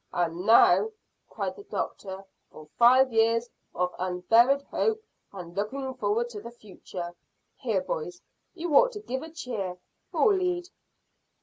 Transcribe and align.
"And 0.11 0.47
now," 0.47 0.89
cried 1.29 1.55
the 1.55 1.63
doctor, 1.63 2.25
"for 2.51 2.65
five 2.79 3.13
years 3.13 3.47
of 3.75 3.93
unburied 3.99 4.63
hope 4.63 4.99
and 5.31 5.55
looking 5.55 5.93
forward 5.93 6.27
to 6.29 6.41
the 6.41 6.49
future. 6.49 7.13
Here, 7.55 7.83
boys, 7.83 8.19
you 8.55 8.75
ought 8.75 8.93
to 8.93 8.99
give 8.99 9.21
a 9.21 9.29
cheer. 9.29 9.77
Who'll 10.11 10.33
lead?" 10.33 10.69